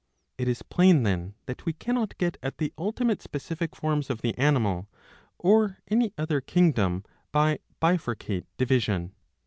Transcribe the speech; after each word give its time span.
It 0.39 0.47
is 0.47 0.63
plain 0.63 1.03
then 1.03 1.35
that 1.45 1.63
we 1.67 1.73
cannot 1.73 2.17
get 2.17 2.35
at 2.41 2.57
the 2.57 2.73
ultimate 2.75 3.21
specific 3.21 3.75
forms 3.75 4.09
of 4.09 4.23
the 4.23 4.35
animal, 4.35 4.89
or 5.37 5.77
any 5.89 6.11
other, 6.17 6.41
kingdom 6.41 7.05
by 7.31 7.59
bifurcate 7.79 8.45
division. 8.57 9.13